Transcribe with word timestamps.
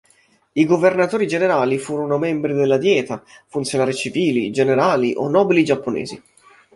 I 0.53 0.65
Governatori 0.65 1.27
generali 1.27 1.77
furono 1.77 2.17
membri 2.17 2.55
della 2.55 2.79
Dieta, 2.79 3.21
funzionari 3.45 3.93
civili, 3.93 4.49
generali 4.49 5.13
o 5.15 5.29
nobili 5.29 5.63
giapponesi. 5.63 6.19